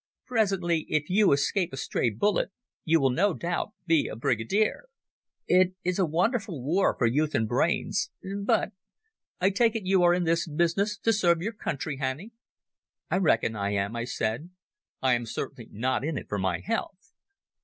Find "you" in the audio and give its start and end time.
1.11-1.31, 2.83-2.99, 9.85-10.01